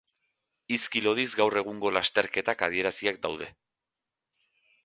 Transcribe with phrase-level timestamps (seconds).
[0.75, 3.55] Hizki lodiz gaur egungo lasterketak adieraziak daude.